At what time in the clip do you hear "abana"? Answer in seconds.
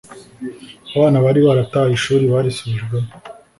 0.95-1.17